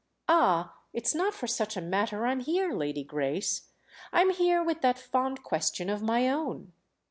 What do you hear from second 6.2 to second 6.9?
own."